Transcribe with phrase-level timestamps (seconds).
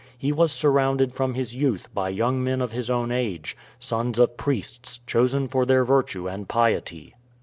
[0.17, 4.35] He was surrounded from his youth by young men of his own age sons of
[4.35, 7.13] priests, chosen for their virtue and piety.